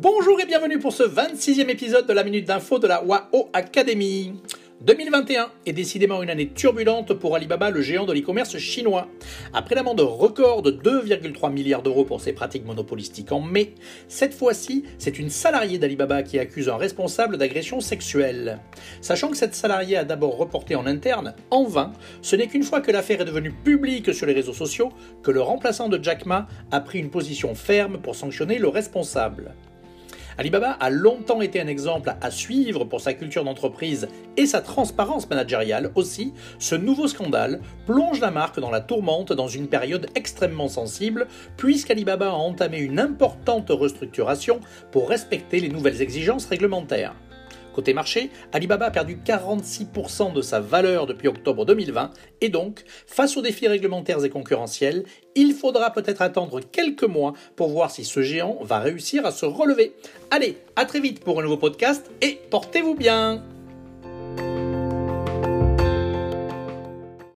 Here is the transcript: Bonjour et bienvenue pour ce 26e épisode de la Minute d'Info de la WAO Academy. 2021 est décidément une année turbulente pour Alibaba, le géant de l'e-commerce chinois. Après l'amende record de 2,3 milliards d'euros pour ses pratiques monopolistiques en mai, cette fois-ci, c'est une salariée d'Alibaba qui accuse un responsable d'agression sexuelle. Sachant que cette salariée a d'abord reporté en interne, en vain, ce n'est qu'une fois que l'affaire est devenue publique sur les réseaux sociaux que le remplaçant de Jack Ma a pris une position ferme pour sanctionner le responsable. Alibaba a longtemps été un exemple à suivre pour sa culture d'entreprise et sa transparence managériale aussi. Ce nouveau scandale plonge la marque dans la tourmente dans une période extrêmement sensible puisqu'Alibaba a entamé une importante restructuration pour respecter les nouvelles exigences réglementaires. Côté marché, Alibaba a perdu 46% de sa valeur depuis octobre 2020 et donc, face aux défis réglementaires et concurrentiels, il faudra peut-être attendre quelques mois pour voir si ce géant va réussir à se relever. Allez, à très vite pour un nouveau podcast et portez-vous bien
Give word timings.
Bonjour 0.00 0.40
et 0.40 0.46
bienvenue 0.46 0.78
pour 0.78 0.92
ce 0.92 1.02
26e 1.02 1.68
épisode 1.70 2.06
de 2.06 2.12
la 2.12 2.22
Minute 2.22 2.46
d'Info 2.46 2.78
de 2.78 2.86
la 2.86 3.02
WAO 3.02 3.50
Academy. 3.52 4.32
2021 4.80 5.48
est 5.66 5.72
décidément 5.72 6.22
une 6.22 6.30
année 6.30 6.50
turbulente 6.50 7.14
pour 7.14 7.34
Alibaba, 7.34 7.70
le 7.70 7.82
géant 7.82 8.06
de 8.06 8.12
l'e-commerce 8.12 8.58
chinois. 8.58 9.08
Après 9.52 9.74
l'amende 9.74 10.00
record 10.00 10.62
de 10.62 10.70
2,3 10.70 11.52
milliards 11.52 11.82
d'euros 11.82 12.04
pour 12.04 12.20
ses 12.20 12.32
pratiques 12.32 12.64
monopolistiques 12.64 13.32
en 13.32 13.40
mai, 13.40 13.74
cette 14.06 14.34
fois-ci, 14.34 14.84
c'est 14.98 15.18
une 15.18 15.30
salariée 15.30 15.78
d'Alibaba 15.78 16.22
qui 16.22 16.38
accuse 16.38 16.68
un 16.68 16.76
responsable 16.76 17.36
d'agression 17.36 17.80
sexuelle. 17.80 18.60
Sachant 19.00 19.30
que 19.30 19.36
cette 19.36 19.56
salariée 19.56 19.96
a 19.96 20.04
d'abord 20.04 20.36
reporté 20.36 20.76
en 20.76 20.86
interne, 20.86 21.34
en 21.50 21.64
vain, 21.64 21.92
ce 22.22 22.36
n'est 22.36 22.46
qu'une 22.46 22.62
fois 22.62 22.82
que 22.82 22.92
l'affaire 22.92 23.20
est 23.20 23.24
devenue 23.24 23.52
publique 23.52 24.14
sur 24.14 24.26
les 24.26 24.32
réseaux 24.32 24.52
sociaux 24.52 24.92
que 25.24 25.32
le 25.32 25.40
remplaçant 25.40 25.88
de 25.88 26.00
Jack 26.00 26.24
Ma 26.24 26.46
a 26.70 26.80
pris 26.80 27.00
une 27.00 27.10
position 27.10 27.56
ferme 27.56 27.98
pour 27.98 28.14
sanctionner 28.14 28.58
le 28.58 28.68
responsable. 28.68 29.56
Alibaba 30.38 30.70
a 30.78 30.88
longtemps 30.88 31.40
été 31.40 31.60
un 31.60 31.66
exemple 31.66 32.14
à 32.20 32.30
suivre 32.30 32.84
pour 32.84 33.00
sa 33.00 33.12
culture 33.12 33.42
d'entreprise 33.42 34.06
et 34.36 34.46
sa 34.46 34.60
transparence 34.60 35.28
managériale 35.28 35.90
aussi. 35.96 36.32
Ce 36.60 36.76
nouveau 36.76 37.08
scandale 37.08 37.60
plonge 37.86 38.20
la 38.20 38.30
marque 38.30 38.60
dans 38.60 38.70
la 38.70 38.80
tourmente 38.80 39.32
dans 39.32 39.48
une 39.48 39.66
période 39.66 40.06
extrêmement 40.14 40.68
sensible 40.68 41.26
puisqu'Alibaba 41.56 42.28
a 42.28 42.34
entamé 42.34 42.78
une 42.78 43.00
importante 43.00 43.70
restructuration 43.70 44.60
pour 44.92 45.08
respecter 45.08 45.58
les 45.58 45.70
nouvelles 45.70 46.02
exigences 46.02 46.46
réglementaires. 46.46 47.16
Côté 47.78 47.94
marché, 47.94 48.30
Alibaba 48.52 48.86
a 48.86 48.90
perdu 48.90 49.20
46% 49.24 50.32
de 50.32 50.42
sa 50.42 50.58
valeur 50.58 51.06
depuis 51.06 51.28
octobre 51.28 51.64
2020 51.64 52.10
et 52.40 52.48
donc, 52.48 52.82
face 53.06 53.36
aux 53.36 53.40
défis 53.40 53.68
réglementaires 53.68 54.24
et 54.24 54.30
concurrentiels, 54.30 55.04
il 55.36 55.52
faudra 55.52 55.92
peut-être 55.92 56.20
attendre 56.20 56.58
quelques 56.58 57.04
mois 57.04 57.34
pour 57.54 57.68
voir 57.68 57.92
si 57.92 58.04
ce 58.04 58.20
géant 58.20 58.58
va 58.62 58.80
réussir 58.80 59.24
à 59.24 59.30
se 59.30 59.46
relever. 59.46 59.92
Allez, 60.32 60.58
à 60.74 60.86
très 60.86 60.98
vite 60.98 61.20
pour 61.20 61.38
un 61.38 61.44
nouveau 61.44 61.56
podcast 61.56 62.10
et 62.20 62.40
portez-vous 62.50 62.96
bien 62.96 63.44